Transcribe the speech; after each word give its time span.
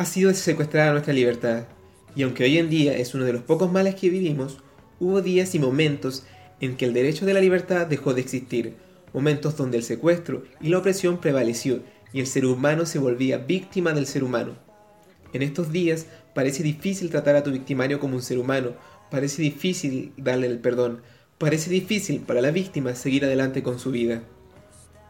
ha 0.00 0.06
sido 0.06 0.32
secuestrada 0.32 0.92
nuestra 0.92 1.12
libertad, 1.12 1.64
y 2.16 2.22
aunque 2.22 2.44
hoy 2.44 2.56
en 2.56 2.70
día 2.70 2.96
es 2.96 3.14
uno 3.14 3.26
de 3.26 3.34
los 3.34 3.42
pocos 3.42 3.70
males 3.70 3.96
que 3.96 4.08
vivimos, 4.08 4.56
hubo 4.98 5.20
días 5.20 5.54
y 5.54 5.58
momentos 5.58 6.24
en 6.62 6.78
que 6.78 6.86
el 6.86 6.94
derecho 6.94 7.26
de 7.26 7.34
la 7.34 7.40
libertad 7.42 7.86
dejó 7.86 8.14
de 8.14 8.22
existir, 8.22 8.76
momentos 9.12 9.58
donde 9.58 9.76
el 9.76 9.82
secuestro 9.82 10.44
y 10.58 10.70
la 10.70 10.78
opresión 10.78 11.20
prevaleció 11.20 11.82
y 12.14 12.20
el 12.20 12.26
ser 12.26 12.46
humano 12.46 12.86
se 12.86 12.98
volvía 12.98 13.36
víctima 13.36 13.92
del 13.92 14.06
ser 14.06 14.24
humano. 14.24 14.54
En 15.34 15.42
estos 15.42 15.70
días 15.70 16.06
parece 16.34 16.62
difícil 16.62 17.10
tratar 17.10 17.36
a 17.36 17.42
tu 17.42 17.50
victimario 17.50 18.00
como 18.00 18.14
un 18.14 18.22
ser 18.22 18.38
humano, 18.38 18.70
parece 19.10 19.42
difícil 19.42 20.14
darle 20.16 20.46
el 20.46 20.60
perdón, 20.60 21.02
parece 21.36 21.68
difícil 21.68 22.20
para 22.20 22.40
la 22.40 22.52
víctima 22.52 22.94
seguir 22.94 23.26
adelante 23.26 23.62
con 23.62 23.78
su 23.78 23.90
vida. 23.90 24.22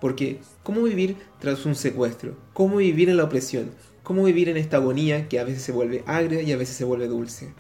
Porque, 0.00 0.40
¿cómo 0.64 0.82
vivir 0.82 1.16
tras 1.38 1.64
un 1.64 1.76
secuestro? 1.76 2.36
¿Cómo 2.54 2.78
vivir 2.78 3.08
en 3.08 3.18
la 3.18 3.24
opresión? 3.24 3.70
¿Cómo 4.10 4.24
vivir 4.24 4.48
en 4.48 4.56
esta 4.56 4.78
agonía 4.78 5.28
que 5.28 5.38
a 5.38 5.44
veces 5.44 5.62
se 5.62 5.70
vuelve 5.70 6.02
agria 6.04 6.42
y 6.42 6.50
a 6.50 6.56
veces 6.56 6.74
se 6.74 6.84
vuelve 6.84 7.06
dulce? 7.06 7.52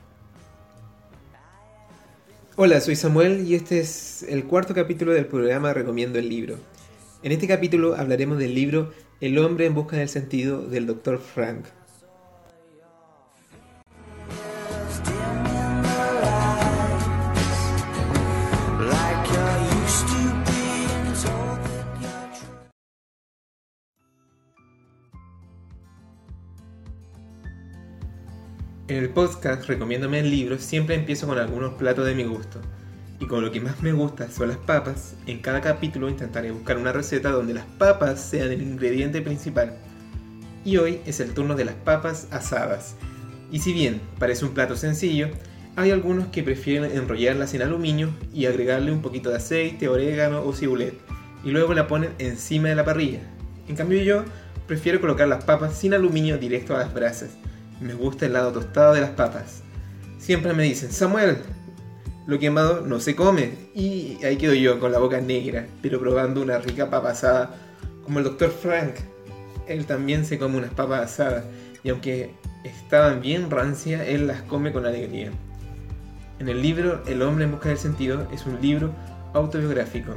Hola, 2.56 2.80
soy 2.80 2.96
Samuel 2.96 3.46
y 3.46 3.54
este 3.54 3.78
es 3.78 4.24
el 4.24 4.42
cuarto 4.42 4.74
capítulo 4.74 5.12
del 5.12 5.26
programa 5.26 5.72
Recomiendo 5.72 6.18
el 6.18 6.28
libro. 6.28 6.56
En 7.22 7.30
este 7.30 7.46
capítulo 7.46 7.94
hablaremos 7.94 8.36
del 8.38 8.52
libro 8.52 8.90
El 9.20 9.38
hombre 9.38 9.66
en 9.66 9.74
busca 9.74 9.96
del 9.96 10.08
sentido 10.08 10.66
del 10.66 10.86
Dr. 10.86 11.20
Frank. 11.20 11.66
En 28.90 28.96
el 28.96 29.10
podcast 29.10 29.68
Recomiéndome 29.68 30.18
el 30.18 30.32
libro 30.32 30.58
siempre 30.58 30.96
empiezo 30.96 31.28
con 31.28 31.38
algunos 31.38 31.74
platos 31.74 32.04
de 32.04 32.12
mi 32.16 32.24
gusto. 32.24 32.60
Y 33.20 33.26
con 33.26 33.44
lo 33.44 33.52
que 33.52 33.60
más 33.60 33.80
me 33.82 33.92
gusta 33.92 34.28
son 34.32 34.48
las 34.48 34.56
papas, 34.56 35.14
en 35.28 35.38
cada 35.38 35.60
capítulo 35.60 36.08
intentaré 36.08 36.50
buscar 36.50 36.76
una 36.76 36.90
receta 36.90 37.30
donde 37.30 37.54
las 37.54 37.66
papas 37.66 38.20
sean 38.20 38.50
el 38.50 38.60
ingrediente 38.60 39.22
principal. 39.22 39.76
Y 40.64 40.78
hoy 40.78 41.02
es 41.06 41.20
el 41.20 41.34
turno 41.34 41.54
de 41.54 41.66
las 41.66 41.76
papas 41.76 42.26
asadas. 42.32 42.96
Y 43.52 43.60
si 43.60 43.72
bien 43.72 44.00
parece 44.18 44.44
un 44.44 44.54
plato 44.54 44.76
sencillo, 44.76 45.28
hay 45.76 45.92
algunos 45.92 46.26
que 46.26 46.42
prefieren 46.42 46.90
enrollarlas 46.90 47.54
en 47.54 47.62
aluminio 47.62 48.10
y 48.34 48.46
agregarle 48.46 48.90
un 48.90 49.02
poquito 49.02 49.30
de 49.30 49.36
aceite, 49.36 49.86
orégano 49.86 50.42
o 50.42 50.52
cibulet, 50.52 50.94
y 51.44 51.52
luego 51.52 51.74
la 51.74 51.86
ponen 51.86 52.10
encima 52.18 52.70
de 52.70 52.74
la 52.74 52.84
parrilla. 52.84 53.20
En 53.68 53.76
cambio 53.76 54.02
yo 54.02 54.24
prefiero 54.66 55.00
colocar 55.00 55.28
las 55.28 55.44
papas 55.44 55.78
sin 55.78 55.94
aluminio 55.94 56.38
directo 56.38 56.74
a 56.74 56.80
las 56.80 56.92
brasas 56.92 57.36
me 57.80 57.94
gusta 57.94 58.26
el 58.26 58.34
lado 58.34 58.52
tostado 58.52 58.94
de 58.94 59.00
las 59.00 59.10
papas. 59.10 59.62
Siempre 60.18 60.52
me 60.52 60.64
dicen, 60.64 60.92
Samuel, 60.92 61.38
lo 62.26 62.38
quemado 62.38 62.82
no 62.82 63.00
se 63.00 63.16
come. 63.16 63.52
Y 63.74 64.18
ahí 64.24 64.36
quedo 64.36 64.54
yo 64.54 64.78
con 64.78 64.92
la 64.92 64.98
boca 64.98 65.20
negra, 65.20 65.66
pero 65.82 65.98
probando 65.98 66.42
una 66.42 66.58
rica 66.58 66.90
papa 66.90 67.10
asada, 67.10 67.54
como 68.04 68.18
el 68.18 68.24
doctor 68.24 68.50
Frank. 68.50 68.94
Él 69.66 69.86
también 69.86 70.24
se 70.24 70.38
come 70.38 70.58
unas 70.58 70.74
papas 70.74 71.12
asadas, 71.12 71.44
y 71.82 71.90
aunque 71.90 72.34
estaban 72.64 73.20
bien 73.20 73.50
rancias, 73.50 74.06
él 74.06 74.26
las 74.26 74.42
come 74.42 74.72
con 74.72 74.84
alegría. 74.84 75.30
En 76.38 76.48
el 76.48 76.62
libro 76.62 77.02
El 77.06 77.22
hombre 77.22 77.44
en 77.44 77.52
busca 77.52 77.68
del 77.68 77.78
sentido 77.78 78.26
es 78.32 78.46
un 78.46 78.60
libro 78.60 78.92
autobiográfico 79.34 80.14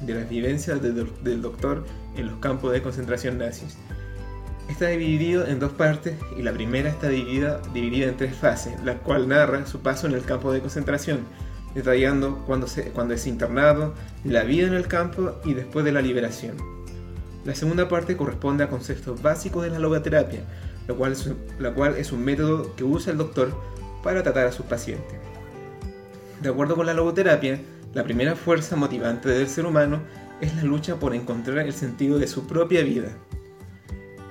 de 0.00 0.14
las 0.14 0.28
vivencias 0.28 0.80
del 0.82 1.42
doctor 1.42 1.84
en 2.16 2.26
los 2.26 2.38
campos 2.38 2.72
de 2.72 2.82
concentración 2.82 3.38
nazis 3.38 3.76
está 4.68 4.88
dividido 4.88 5.46
en 5.46 5.58
dos 5.58 5.72
partes 5.72 6.14
y 6.36 6.42
la 6.42 6.52
primera 6.52 6.88
está 6.88 7.08
dividida, 7.08 7.60
dividida 7.72 8.08
en 8.08 8.16
tres 8.16 8.34
fases, 8.34 8.82
la 8.84 8.98
cual 8.98 9.28
narra 9.28 9.66
su 9.66 9.80
paso 9.80 10.06
en 10.06 10.14
el 10.14 10.22
campo 10.22 10.52
de 10.52 10.60
concentración, 10.60 11.20
detallando 11.74 12.42
cuando, 12.46 12.66
cuando 12.94 13.14
es 13.14 13.26
internado, 13.26 13.94
la 14.24 14.44
vida 14.44 14.66
en 14.66 14.74
el 14.74 14.86
campo 14.86 15.34
y 15.44 15.54
después 15.54 15.84
de 15.84 15.92
la 15.92 16.02
liberación. 16.02 16.56
La 17.44 17.54
segunda 17.54 17.88
parte 17.88 18.16
corresponde 18.16 18.64
a 18.64 18.70
conceptos 18.70 19.20
básicos 19.20 19.64
de 19.64 19.70
la 19.70 19.78
logoterapia, 19.78 20.40
lo 20.86 20.96
cual, 20.96 21.12
es, 21.12 21.30
la 21.58 21.72
cual 21.72 21.96
es 21.96 22.12
un 22.12 22.24
método 22.24 22.74
que 22.74 22.84
usa 22.84 23.12
el 23.12 23.18
doctor 23.18 23.52
para 24.02 24.22
tratar 24.22 24.46
a 24.46 24.52
sus 24.52 24.66
pacientes. 24.66 25.18
De 26.40 26.48
acuerdo 26.48 26.74
con 26.74 26.86
la 26.86 26.94
logoterapia, 26.94 27.60
la 27.92 28.02
primera 28.02 28.34
fuerza 28.34 28.76
motivante 28.76 29.28
del 29.28 29.48
ser 29.48 29.66
humano 29.66 30.00
es 30.40 30.54
la 30.56 30.64
lucha 30.64 30.96
por 30.96 31.14
encontrar 31.14 31.58
el 31.58 31.72
sentido 31.72 32.18
de 32.18 32.26
su 32.26 32.46
propia 32.46 32.82
vida. 32.82 33.08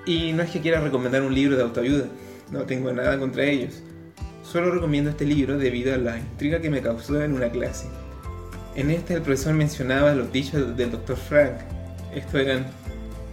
Y 0.06 0.34
no 0.34 0.44
es 0.44 0.52
que 0.52 0.62
quiera 0.62 0.82
recomendar 0.82 1.22
un 1.22 1.34
libro 1.34 1.56
de 1.56 1.64
autoayuda, 1.64 2.06
no 2.52 2.64
tengo 2.64 2.92
nada 2.92 3.18
contra 3.18 3.46
ellos. 3.46 3.82
Solo 4.44 4.72
recomiendo 4.72 5.10
este 5.10 5.26
libro 5.26 5.58
debido 5.58 5.94
a 5.94 5.98
la 5.98 6.18
intriga 6.18 6.60
que 6.60 6.70
me 6.70 6.82
causó 6.82 7.24
en 7.24 7.34
una 7.34 7.50
clase. 7.50 7.88
En 8.76 8.92
este 8.92 9.14
el 9.14 9.22
profesor 9.22 9.54
mencionaba 9.54 10.14
los 10.14 10.32
dichos 10.32 10.76
del 10.76 10.92
Dr. 10.92 11.16
Frank. 11.16 11.54
Esto 12.14 12.38
eran, 12.38 12.66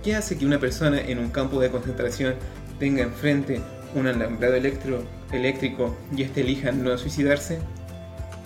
¿qué 0.05 0.15
hace 0.15 0.39
que 0.39 0.47
una 0.47 0.61
persona 0.61 1.01
en 1.01 1.19
un 1.19 1.31
campo 1.31 1.61
de 1.61 1.71
concentración 1.71 2.35
tenga 2.79 3.03
enfrente 3.03 3.61
un 3.95 4.07
alambrado 4.07 4.55
eléctrico 4.55 5.97
y 6.17 6.23
éste 6.23 6.43
elija 6.43 6.71
no 6.73 6.97
suicidarse? 6.97 7.59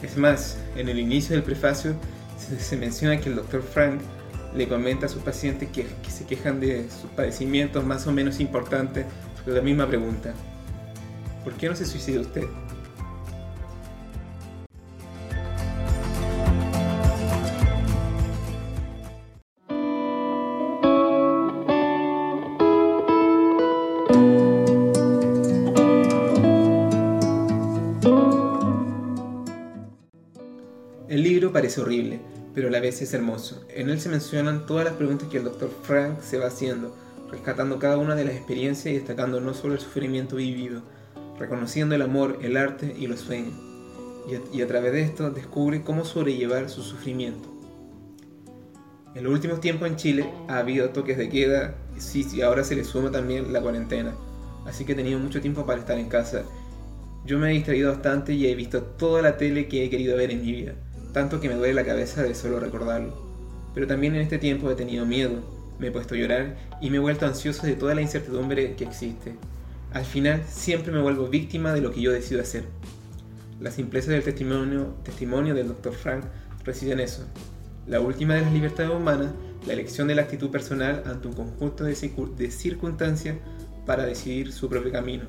Es 0.02 0.16
más, 0.16 0.58
en 0.76 0.88
el 0.88 0.98
inicio 0.98 1.34
del 1.34 1.44
prefacio 1.44 1.94
se 2.36 2.76
menciona 2.76 3.20
que 3.20 3.28
el 3.28 3.36
Dr. 3.36 3.62
Frank 3.62 4.00
le 4.54 4.68
comenta 4.68 5.06
a 5.06 5.08
sus 5.08 5.22
pacientes 5.22 5.68
que, 5.70 5.86
se 6.08 6.26
quejan 6.26 6.60
de 6.60 6.88
sus 6.90 7.10
padecimientos 7.10 7.84
más 7.84 8.06
o 8.06 8.12
menos 8.12 8.40
importantes, 8.40 9.06
la 9.46 9.60
misma 9.60 9.86
pregunta, 9.86 10.32
¿por 11.42 11.54
qué 11.54 11.68
no 11.68 11.76
se 11.76 11.84
suicida 11.84 12.20
usted? 12.20 12.44
El 31.08 31.22
libro 31.22 31.52
parece 31.52 31.80
horrible, 31.80 32.18
pero 32.54 32.68
a 32.68 32.70
la 32.70 32.80
vez 32.80 33.02
es 33.02 33.12
hermoso. 33.12 33.64
En 33.68 33.90
él 33.90 34.00
se 34.00 34.08
mencionan 34.08 34.64
todas 34.66 34.84
las 34.84 34.94
preguntas 34.94 35.28
que 35.28 35.38
el 35.38 35.44
Dr. 35.44 35.70
Frank 35.82 36.20
se 36.20 36.38
va 36.38 36.46
haciendo, 36.46 36.94
rescatando 37.30 37.78
cada 37.78 37.98
una 37.98 38.14
de 38.14 38.24
las 38.24 38.34
experiencias 38.34 38.94
y 38.94 38.98
destacando 38.98 39.40
no 39.40 39.54
solo 39.54 39.74
el 39.74 39.80
sufrimiento 39.80 40.36
vivido, 40.36 40.82
reconociendo 41.38 41.96
el 41.96 42.02
amor, 42.02 42.38
el 42.42 42.56
arte 42.56 42.94
y 42.96 43.08
los 43.08 43.20
sueños. 43.20 43.54
Y 44.52 44.62
a, 44.62 44.66
través 44.66 44.92
de 44.92 45.02
esto 45.02 45.30
descubre 45.30 45.82
cómo 45.82 46.04
sobrellevar 46.04 46.70
su 46.70 46.82
sufrimiento. 46.82 47.50
En 49.14 49.24
los 49.24 49.32
últimos 49.32 49.60
tiempos 49.60 49.88
en 49.88 49.96
Chile 49.96 50.30
ha 50.48 50.58
habido 50.58 50.90
toques 50.90 51.18
de 51.18 51.28
queda, 51.28 51.74
sí, 51.98 52.26
y 52.32 52.40
ahora 52.40 52.64
se 52.64 52.74
le 52.74 52.84
suma 52.84 53.10
también 53.10 53.52
la 53.52 53.60
cuarentena, 53.60 54.14
así 54.64 54.84
que 54.84 54.92
he 54.92 54.96
tenido 54.96 55.18
mucho 55.18 55.40
tiempo 55.40 55.66
para 55.66 55.80
estar 55.80 55.98
en 55.98 56.08
casa. 56.08 56.44
Yo 57.26 57.38
me 57.38 57.50
he 57.50 57.54
distraído 57.54 57.92
bastante 57.92 58.32
y 58.32 58.46
he 58.46 58.54
visto 58.54 58.82
toda 58.82 59.22
la 59.22 59.36
tele 59.36 59.68
que 59.68 59.84
he 59.84 59.90
querido 59.90 60.16
ver 60.16 60.30
en 60.30 60.42
mi 60.42 60.52
vida 60.52 60.74
tanto 61.14 61.40
que 61.40 61.48
me 61.48 61.54
duele 61.54 61.74
la 61.74 61.84
cabeza 61.84 62.24
de 62.24 62.34
solo 62.34 62.58
recordarlo. 62.58 63.14
Pero 63.72 63.86
también 63.86 64.16
en 64.16 64.20
este 64.20 64.38
tiempo 64.38 64.68
he 64.68 64.74
tenido 64.74 65.06
miedo, 65.06 65.42
me 65.78 65.86
he 65.86 65.90
puesto 65.92 66.14
a 66.14 66.18
llorar 66.18 66.56
y 66.80 66.90
me 66.90 66.96
he 66.96 67.00
vuelto 67.00 67.24
ansioso 67.24 67.66
de 67.66 67.76
toda 67.76 67.94
la 67.94 68.02
incertidumbre 68.02 68.74
que 68.74 68.84
existe. 68.84 69.36
Al 69.92 70.04
final 70.04 70.42
siempre 70.48 70.92
me 70.92 71.00
vuelvo 71.00 71.28
víctima 71.28 71.72
de 71.72 71.80
lo 71.80 71.92
que 71.92 72.02
yo 72.02 72.10
decido 72.10 72.42
hacer. 72.42 72.64
La 73.60 73.70
simpleza 73.70 74.10
del 74.10 74.24
testimonio, 74.24 75.54
del 75.54 75.68
Dr. 75.68 75.94
Frank 75.94 76.24
reside 76.64 76.92
en 76.92 77.00
eso. 77.00 77.24
La 77.86 78.00
última 78.00 78.34
de 78.34 78.42
las 78.42 78.52
libertades 78.52 78.90
humanas, 78.90 79.30
la 79.68 79.72
elección 79.72 80.08
de 80.08 80.16
la 80.16 80.22
actitud 80.22 80.50
personal 80.50 81.04
ante 81.06 81.28
un 81.28 81.34
conjunto 81.34 81.84
de, 81.84 81.94
de 82.36 82.50
circunstancias 82.50 83.36
para 83.86 84.04
decidir 84.04 84.52
su 84.52 84.68
propio 84.68 84.90
camino. 84.90 85.24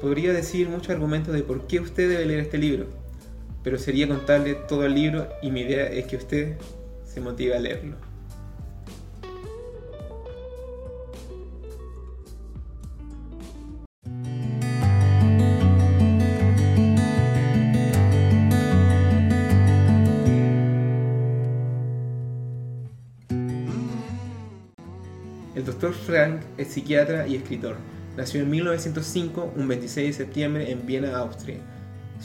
Podría 0.00 0.32
decir 0.32 0.68
muchos 0.68 0.90
argumentos 0.90 1.34
de 1.34 1.42
por 1.42 1.66
qué 1.66 1.80
usted 1.80 2.08
debe 2.08 2.26
leer 2.26 2.40
este 2.40 2.58
libro, 2.58 2.86
pero 3.64 3.78
sería 3.78 4.06
contarle 4.06 4.54
todo 4.54 4.84
el 4.84 4.94
libro 4.94 5.26
y 5.42 5.50
mi 5.50 5.62
idea 5.62 5.86
es 5.86 6.06
que 6.06 6.16
usted 6.16 6.56
se 7.02 7.20
motive 7.20 7.56
a 7.56 7.58
leerlo. 7.58 7.96
El 25.54 25.64
doctor 25.64 25.94
Frank 25.94 26.42
es 26.58 26.68
psiquiatra 26.68 27.26
y 27.26 27.36
escritor. 27.36 27.76
Nació 28.18 28.42
en 28.42 28.50
1905, 28.50 29.54
un 29.56 29.68
26 29.68 30.08
de 30.08 30.24
septiembre, 30.24 30.70
en 30.70 30.84
Viena, 30.84 31.16
Austria 31.16 31.58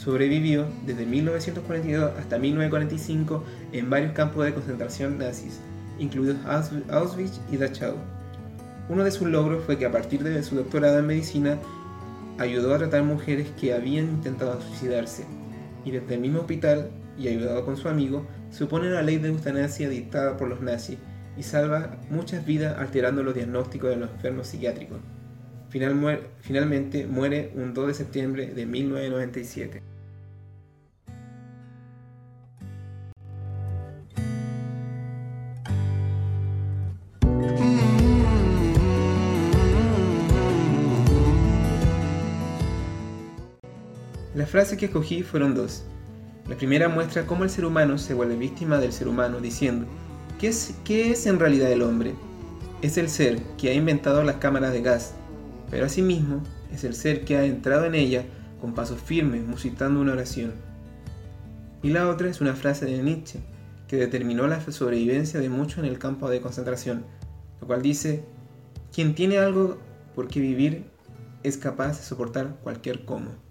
Sobrevivió 0.02 0.66
desde 0.86 1.04
1942 1.04 2.12
hasta 2.18 2.38
1945 2.38 3.44
en 3.72 3.90
varios 3.90 4.12
campos 4.12 4.46
de 4.46 4.54
concentración 4.54 5.18
nazis, 5.18 5.60
incluidos 5.98 6.38
Auschwitz 6.88 7.38
y 7.52 7.58
Dachau. 7.58 7.96
Uno 8.88 9.04
de 9.04 9.10
sus 9.10 9.28
logros 9.28 9.62
fue 9.62 9.76
que 9.76 9.84
a 9.84 9.92
partir 9.92 10.22
de 10.22 10.42
su 10.42 10.56
doctorado 10.56 11.00
en 11.00 11.06
medicina 11.06 11.58
ayudó 12.38 12.74
a 12.74 12.78
tratar 12.78 13.02
mujeres 13.02 13.48
que 13.60 13.74
habían 13.74 14.06
intentado 14.06 14.58
suicidarse 14.62 15.26
y 15.84 15.90
desde 15.90 16.14
el 16.14 16.22
mismo 16.22 16.40
hospital 16.40 16.88
y 17.18 17.28
ayudado 17.28 17.66
con 17.66 17.76
su 17.76 17.90
amigo 17.90 18.26
se 18.48 18.64
opone 18.64 18.88
a 18.88 18.92
la 18.92 19.02
ley 19.02 19.18
de 19.18 19.28
eutanasia 19.28 19.90
dictada 19.90 20.38
por 20.38 20.48
los 20.48 20.62
nazis 20.62 20.96
y 21.36 21.42
salva 21.42 21.98
muchas 22.08 22.46
vidas 22.46 22.78
alterando 22.78 23.22
los 23.22 23.34
diagnósticos 23.34 23.90
de 23.90 23.96
los 23.96 24.10
enfermos 24.10 24.46
psiquiátricos. 24.46 24.96
finalmente 25.68 27.06
muere 27.06 27.52
un 27.54 27.74
2 27.74 27.88
de 27.88 27.94
septiembre 27.94 28.46
de 28.46 28.64
1997. 28.64 29.89
Las 44.40 44.48
frases 44.48 44.78
que 44.78 44.86
escogí 44.86 45.22
fueron 45.22 45.54
dos. 45.54 45.82
La 46.48 46.56
primera 46.56 46.88
muestra 46.88 47.26
cómo 47.26 47.44
el 47.44 47.50
ser 47.50 47.66
humano 47.66 47.98
se 47.98 48.14
vuelve 48.14 48.36
víctima 48.36 48.78
del 48.78 48.90
ser 48.90 49.06
humano 49.06 49.38
diciendo, 49.38 49.84
¿qué 50.38 50.48
es, 50.48 50.76
qué 50.82 51.10
es 51.10 51.26
en 51.26 51.38
realidad 51.38 51.70
el 51.70 51.82
hombre? 51.82 52.14
Es 52.80 52.96
el 52.96 53.10
ser 53.10 53.42
que 53.58 53.68
ha 53.68 53.74
inventado 53.74 54.22
las 54.22 54.36
cámaras 54.36 54.72
de 54.72 54.80
gas, 54.80 55.12
pero 55.70 55.84
asimismo 55.84 56.42
es 56.72 56.84
el 56.84 56.94
ser 56.94 57.26
que 57.26 57.36
ha 57.36 57.44
entrado 57.44 57.84
en 57.84 57.94
ella 57.94 58.24
con 58.62 58.72
pasos 58.72 58.98
firmes, 58.98 59.44
musitando 59.44 60.00
una 60.00 60.12
oración. 60.12 60.54
Y 61.82 61.90
la 61.90 62.08
otra 62.08 62.30
es 62.30 62.40
una 62.40 62.54
frase 62.54 62.86
de 62.86 63.02
Nietzsche, 63.02 63.40
que 63.88 63.98
determinó 63.98 64.46
la 64.46 64.62
sobrevivencia 64.62 65.38
de 65.38 65.50
muchos 65.50 65.80
en 65.80 65.84
el 65.84 65.98
campo 65.98 66.30
de 66.30 66.40
concentración, 66.40 67.04
lo 67.60 67.66
cual 67.66 67.82
dice, 67.82 68.24
quien 68.90 69.14
tiene 69.14 69.36
algo 69.36 69.76
por 70.14 70.28
qué 70.28 70.40
vivir 70.40 70.84
es 71.42 71.58
capaz 71.58 71.98
de 71.98 72.04
soportar 72.04 72.56
cualquier 72.62 73.04
cómo. 73.04 73.49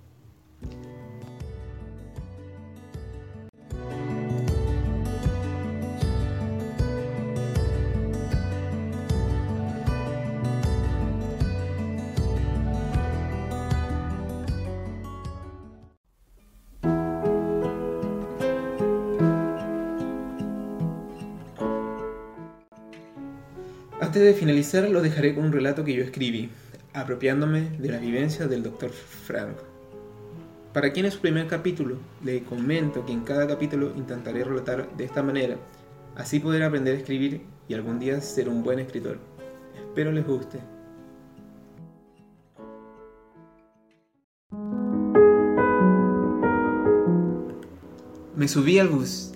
Antes 24.10 24.24
de 24.24 24.34
finalizar, 24.34 24.90
lo 24.90 25.04
dejaré 25.04 25.36
con 25.36 25.46
un 25.46 25.52
relato 25.52 25.86
que 25.86 25.94
yo 25.94 26.04
escribí, 26.04 26.50
apropiándome 26.94 27.70
de 27.78 27.90
la 27.90 28.00
vivencia 28.00 28.48
del 28.48 28.64
Dr. 28.64 28.90
Frank. 28.90 29.69
Para 30.74 30.94
quien 30.94 31.08
es 31.08 31.16
su 31.16 31.22
primer 31.22 31.48
capítulo, 31.48 31.96
le 32.24 32.44
comento 32.44 33.04
que 33.04 33.12
en 33.12 33.22
cada 33.22 33.48
capítulo 33.48 33.92
intentaré 33.96 34.44
relatar 34.44 34.88
de 34.96 35.04
esta 35.04 35.24
manera, 35.24 35.58
así 36.16 36.40
poder 36.40 36.62
aprender 36.62 36.94
a 36.94 37.00
escribir 37.00 37.42
y 37.68 37.74
algún 37.74 37.98
día 37.98 38.22
ser 38.22 38.48
un 38.50 38.62
buen 38.62 38.78
escritor. 38.78 39.18
Espero 39.76 40.12
les 40.12 40.28
guste. 40.28 40.60
Me 48.36 48.48
subí 48.48 48.78
al 48.78 48.90
bus 48.90 49.32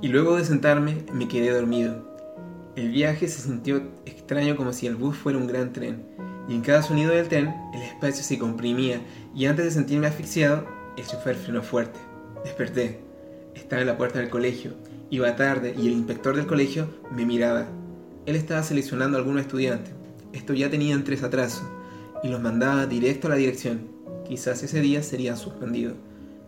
y 0.00 0.08
luego 0.08 0.36
de 0.36 0.46
sentarme 0.46 1.04
me 1.12 1.28
quedé 1.28 1.50
dormido. 1.50 2.02
El 2.76 2.92
viaje 2.92 3.28
se 3.28 3.42
sintió 3.42 3.82
extraño 4.06 4.56
como 4.56 4.72
si 4.72 4.86
el 4.86 4.96
bus 4.96 5.18
fuera 5.18 5.38
un 5.38 5.46
gran 5.48 5.74
tren, 5.74 6.02
y 6.48 6.54
en 6.54 6.62
cada 6.62 6.82
sonido 6.82 7.12
del 7.12 7.28
tren 7.28 7.54
el 7.74 7.82
espacio 7.82 8.24
se 8.24 8.38
comprimía 8.38 9.02
y 9.34 9.44
antes 9.44 9.66
de 9.66 9.70
sentirme 9.70 10.06
asfixiado, 10.06 10.77
el 11.00 11.06
chofer 11.06 11.36
frenó 11.36 11.62
fuerte. 11.62 11.98
Desperté. 12.44 13.00
Estaba 13.54 13.80
en 13.82 13.88
la 13.88 13.96
puerta 13.96 14.18
del 14.18 14.30
colegio. 14.30 14.72
Iba 15.10 15.36
tarde 15.36 15.74
y 15.76 15.86
el 15.86 15.92
inspector 15.92 16.36
del 16.36 16.46
colegio 16.46 16.88
me 17.10 17.24
miraba. 17.24 17.66
Él 18.26 18.36
estaba 18.36 18.62
seleccionando 18.62 19.16
a 19.16 19.20
algunos 19.20 19.42
estudiantes. 19.42 19.94
Estos 20.32 20.58
ya 20.58 20.70
tenían 20.70 21.04
tres 21.04 21.22
atrasos 21.22 21.64
y 22.22 22.28
los 22.28 22.40
mandaba 22.40 22.86
directo 22.86 23.26
a 23.26 23.30
la 23.30 23.36
dirección. 23.36 23.88
Quizás 24.26 24.62
ese 24.62 24.80
día 24.80 25.02
serían 25.02 25.36
suspendidos. 25.36 25.94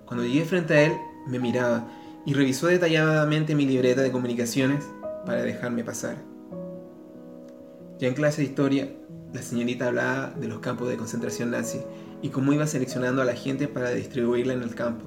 Cuando 0.05 0.27
llegué 0.27 0.45
frente 0.45 0.75
a 0.75 0.83
él, 0.83 0.93
me 1.27 1.39
miraba 1.39 1.89
y 2.27 2.35
revisó 2.35 2.67
detalladamente 2.67 3.55
mi 3.55 3.65
libreta 3.65 4.03
de 4.03 4.13
comunicaciones 4.13 4.85
para 5.25 5.43
dejarme 5.43 5.85
pasar. 5.85 6.17
Ya 7.99 8.09
en 8.09 8.15
clase 8.15 8.43
de 8.43 8.49
historia, 8.49 8.91
la 9.33 9.43
señorita 9.43 9.87
hablaba 9.87 10.35
de 10.39 10.49
los 10.49 10.59
campos 10.59 10.89
de 10.89 10.97
concentración 10.97 11.53
nazi 11.53 11.81
y 12.21 12.31
cómo 12.31 12.53
iba 12.53 12.67
seleccionando 12.67 13.23
a 13.23 13.25
la 13.25 13.35
gente 13.35 13.69
para 13.69 13.91
distribuirla 13.91 14.55
en 14.55 14.63
el 14.63 14.75
campo. 14.75 15.05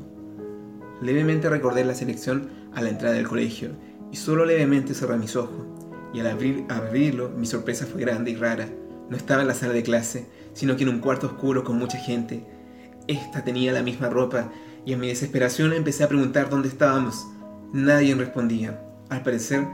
Levemente 1.01 1.49
recordé 1.49 1.83
la 1.83 1.93
selección 1.93 2.49
a 2.73 2.81
la 2.81 2.89
entrada 2.89 3.15
del 3.15 3.27
colegio 3.27 3.71
y 4.11 4.15
solo 4.15 4.45
levemente 4.45 4.93
cerré 4.93 5.17
mis 5.17 5.35
ojos. 5.35 5.65
Y 6.13 6.19
al 6.21 6.27
abrir, 6.27 6.65
abrirlo, 6.69 7.29
mi 7.29 7.45
sorpresa 7.45 7.85
fue 7.85 8.01
grande 8.01 8.31
y 8.31 8.35
rara. 8.35 8.69
No 9.09 9.17
estaba 9.17 9.41
en 9.41 9.47
la 9.47 9.55
sala 9.55 9.73
de 9.73 9.83
clase, 9.83 10.27
sino 10.53 10.77
que 10.77 10.83
en 10.83 10.89
un 10.89 10.99
cuarto 10.99 11.27
oscuro 11.27 11.63
con 11.63 11.77
mucha 11.77 11.97
gente. 11.97 12.45
Esta 13.07 13.43
tenía 13.43 13.73
la 13.73 13.83
misma 13.83 14.09
ropa 14.09 14.49
y 14.85 14.93
en 14.93 14.99
mi 15.01 15.07
desesperación 15.07 15.73
empecé 15.73 16.03
a 16.03 16.07
preguntar 16.07 16.49
dónde 16.49 16.69
estábamos. 16.69 17.27
Nadie 17.73 18.15
respondía. 18.15 18.81
Al 19.09 19.23
parecer, 19.23 19.67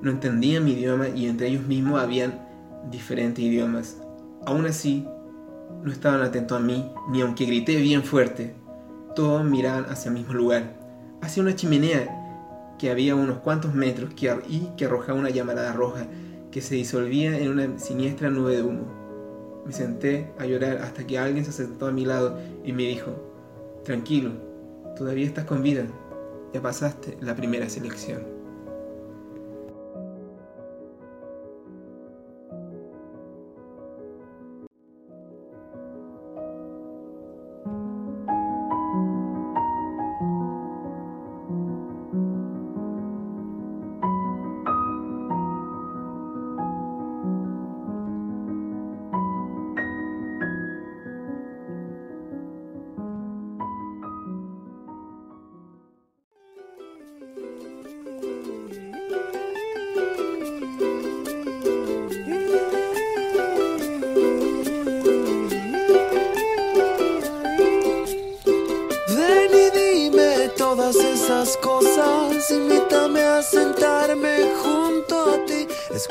no 0.00 0.10
entendían 0.10 0.64
mi 0.64 0.72
idioma 0.72 1.08
y 1.08 1.26
entre 1.26 1.48
ellos 1.48 1.66
mismos 1.66 2.00
habían 2.00 2.49
diferentes 2.90 3.44
idiomas. 3.44 3.96
Aún 4.46 4.66
así, 4.66 5.06
no 5.82 5.92
estaban 5.92 6.22
atentos 6.22 6.58
a 6.58 6.60
mí, 6.62 6.90
ni 7.10 7.20
aunque 7.20 7.46
grité 7.46 7.76
bien 7.76 8.02
fuerte. 8.02 8.54
Todos 9.14 9.44
miraban 9.44 9.86
hacia 9.88 10.08
el 10.08 10.14
mismo 10.14 10.34
lugar, 10.34 10.76
hacia 11.20 11.42
una 11.42 11.54
chimenea 11.54 12.16
que 12.78 12.90
había 12.90 13.14
unos 13.14 13.38
cuantos 13.38 13.74
metros 13.74 14.10
y 14.48 14.60
que 14.76 14.84
arrojaba 14.86 15.18
una 15.18 15.30
llamarada 15.30 15.72
roja 15.72 16.06
que 16.50 16.60
se 16.60 16.74
disolvía 16.74 17.38
en 17.38 17.50
una 17.50 17.78
siniestra 17.78 18.30
nube 18.30 18.56
de 18.56 18.62
humo. 18.62 19.00
Me 19.66 19.72
senté 19.72 20.32
a 20.38 20.46
llorar 20.46 20.78
hasta 20.78 21.06
que 21.06 21.18
alguien 21.18 21.44
se 21.44 21.52
sentó 21.52 21.86
a 21.86 21.92
mi 21.92 22.04
lado 22.06 22.38
y 22.64 22.72
me 22.72 22.84
dijo, 22.84 23.12
tranquilo, 23.84 24.32
todavía 24.96 25.26
estás 25.26 25.44
con 25.44 25.62
vida, 25.62 25.84
ya 26.52 26.62
pasaste 26.62 27.18
la 27.20 27.36
primera 27.36 27.68
selección. 27.68 28.39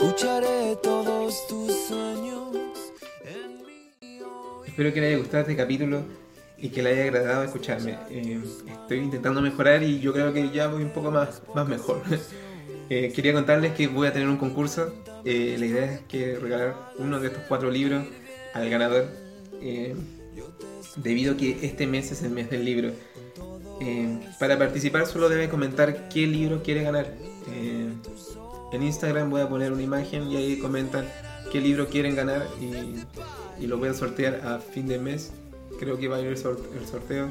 Escucharé 0.09 0.75
todos 0.81 1.45
tus 1.47 1.71
sueños. 1.87 2.57
Espero 4.65 4.91
que 4.91 5.01
le 5.01 5.07
haya 5.07 5.17
gustado 5.17 5.41
este 5.41 5.55
capítulo 5.55 6.01
y 6.57 6.69
que 6.69 6.81
le 6.81 6.89
haya 6.89 7.03
agradado 7.03 7.43
escucharme. 7.43 7.95
Eh, 8.09 8.41
estoy 8.67 8.97
intentando 8.97 9.39
mejorar 9.39 9.83
y 9.83 9.99
yo 9.99 10.11
creo 10.11 10.33
que 10.33 10.49
ya 10.49 10.67
voy 10.67 10.81
un 10.81 10.89
poco 10.89 11.11
más, 11.11 11.41
más 11.53 11.67
mejor. 11.67 12.01
Eh, 12.91 13.13
quería 13.15 13.33
contarles 13.33 13.73
que 13.73 13.85
voy 13.85 14.07
a 14.07 14.13
tener 14.13 14.27
un 14.27 14.37
concurso. 14.37 14.91
Eh, 15.23 15.57
la 15.59 15.65
idea 15.67 15.85
es 15.85 15.99
que 16.07 16.39
regalar 16.39 16.75
uno 16.97 17.19
de 17.19 17.27
estos 17.27 17.43
cuatro 17.47 17.69
libros 17.69 18.03
al 18.55 18.67
ganador. 18.67 19.05
debido 20.95 21.33
a 21.33 21.37
que 21.37 21.59
este 21.61 21.85
mes 21.85 22.11
es 22.11 22.23
el 22.23 22.31
mes 22.31 22.49
del 22.49 22.65
libro. 22.65 22.91
Para 24.39 24.57
participar 24.57 25.05
solo 25.05 25.29
debe 25.29 25.49
comentar 25.49 26.09
qué 26.09 26.25
libro 26.25 26.63
quiere 26.63 26.81
ganar. 26.81 27.13
En 28.71 28.83
Instagram 28.83 29.29
voy 29.29 29.41
a 29.41 29.49
poner 29.49 29.71
una 29.71 29.81
imagen 29.81 30.29
y 30.29 30.37
ahí 30.37 30.59
comentan 30.59 31.05
qué 31.51 31.59
libro 31.59 31.87
quieren 31.87 32.15
ganar 32.15 32.47
y, 32.61 33.65
lo 33.65 33.77
voy 33.77 33.89
a 33.89 33.93
sortear 33.93 34.41
a 34.45 34.59
fin 34.59 34.87
de 34.87 34.99
mes. 34.99 35.31
Creo 35.79 35.97
que 35.97 36.07
va 36.07 36.17
a 36.17 36.21
ir 36.21 36.27
el, 36.27 36.37
sorteo. 36.37 37.27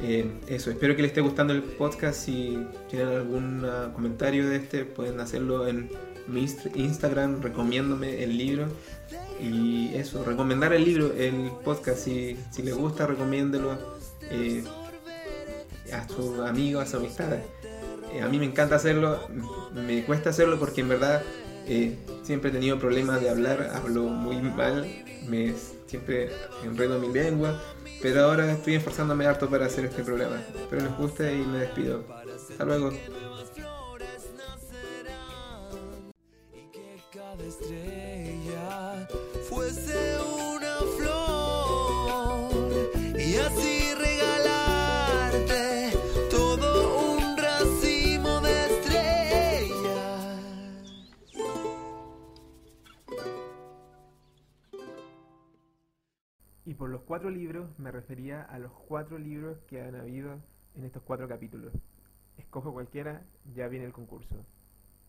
Eh, 0.00 0.30
eso, 0.46 0.70
espero 0.70 0.94
que 0.94 1.02
les 1.02 1.10
esté 1.10 1.20
gustando 1.20 1.52
el 1.52 1.62
podcast. 1.62 2.24
Si 2.24 2.58
tienen 2.88 3.08
algún 3.08 3.66
comentario 3.94 4.48
de 4.48 4.56
este, 4.56 4.84
pueden 4.84 5.20
hacerlo 5.20 5.66
en 5.66 5.90
mi 6.28 6.46
Instagram 6.74 7.42
recomiéndome 7.42 8.22
el 8.22 8.38
libro. 8.38 8.68
Y 9.40 9.94
eso, 9.94 10.24
recomendar 10.24 10.72
el 10.72 10.84
libro, 10.84 11.12
el 11.12 11.50
podcast, 11.64 11.98
si, 11.98 12.36
si 12.50 12.62
les 12.62 12.74
gusta, 12.74 13.06
recomiéndelo 13.06 13.78
eh, 14.30 14.64
a 15.92 16.08
sus 16.08 16.40
amigos, 16.40 16.84
a 16.84 16.86
sus 16.86 17.00
amistades. 17.00 17.42
Eh, 18.12 18.22
a 18.22 18.28
mí 18.28 18.38
me 18.38 18.46
encanta 18.46 18.76
hacerlo, 18.76 19.28
me 19.74 20.04
cuesta 20.04 20.30
hacerlo 20.30 20.58
porque 20.58 20.80
en 20.80 20.88
verdad 20.88 21.22
eh, 21.66 21.98
siempre 22.22 22.50
he 22.50 22.52
tenido 22.52 22.78
problemas 22.78 23.20
de 23.20 23.28
hablar, 23.30 23.70
hablo 23.74 24.04
muy 24.04 24.40
mal, 24.40 24.86
me 25.28 25.54
siempre 25.86 26.30
enredo 26.64 26.98
mi 26.98 27.12
lengua, 27.12 27.60
pero 28.00 28.24
ahora 28.24 28.50
estoy 28.50 28.76
esforzándome 28.76 29.26
harto 29.26 29.50
para 29.50 29.66
hacer 29.66 29.84
este 29.84 30.02
programa. 30.02 30.42
Espero 30.54 30.82
les 30.82 30.96
guste 30.96 31.34
y 31.34 31.38
me 31.38 31.58
despido. 31.58 32.04
Hasta 32.50 32.64
luego. 32.64 32.92
Los 56.98 57.06
cuatro 57.06 57.30
libros 57.30 57.78
me 57.78 57.92
refería 57.92 58.42
a 58.42 58.58
los 58.58 58.72
cuatro 58.72 59.18
libros 59.18 59.56
que 59.68 59.80
han 59.80 59.94
habido 59.94 60.40
en 60.74 60.82
estos 60.82 61.00
cuatro 61.04 61.28
capítulos. 61.28 61.72
Escojo 62.36 62.72
cualquiera, 62.72 63.22
ya 63.54 63.68
viene 63.68 63.86
el 63.86 63.92
concurso. 63.92 64.44